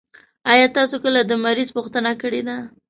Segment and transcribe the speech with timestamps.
[0.53, 2.57] آيا تاسو کله د مريض پوښتنه کړي ده؟